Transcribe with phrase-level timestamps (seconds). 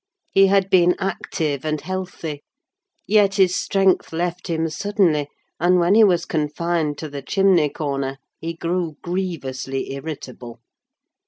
[0.31, 2.41] He had been active and healthy,
[3.05, 5.27] yet his strength left him suddenly;
[5.59, 10.59] and when he was confined to the chimney corner he grew grievously irritable.